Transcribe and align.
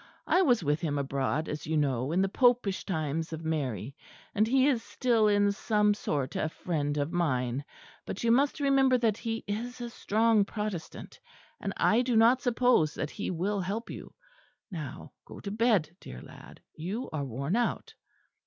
I 0.25 0.41
was 0.41 0.63
with 0.63 0.81
him 0.81 0.97
abroad 0.97 1.47
as 1.47 1.67
you 1.67 1.77
know, 1.77 2.11
in 2.11 2.23
the 2.23 2.27
popish 2.27 2.85
times 2.85 3.31
of 3.31 3.45
Mary: 3.45 3.95
and 4.33 4.47
he 4.47 4.65
is 4.67 4.81
still 4.81 5.27
in 5.27 5.51
some 5.51 5.93
sort 5.93 6.35
a 6.35 6.49
friend 6.49 6.97
of 6.97 7.11
mine 7.13 7.63
but 8.07 8.23
you 8.23 8.31
must 8.31 8.59
remember 8.59 8.97
that 8.97 9.19
he 9.19 9.43
is 9.47 9.79
a 9.79 9.91
strong 9.91 10.43
Protestant; 10.43 11.19
and 11.59 11.71
I 11.77 12.01
do 12.01 12.15
not 12.15 12.41
suppose 12.41 12.95
that 12.95 13.11
he 13.11 13.29
will 13.29 13.61
help 13.61 13.91
you. 13.91 14.11
Now 14.71 15.11
go 15.23 15.39
to 15.39 15.51
bed, 15.51 15.95
dear 15.99 16.19
lad; 16.19 16.61
you 16.73 17.07
are 17.13 17.23
worn 17.23 17.55
out." 17.55 17.93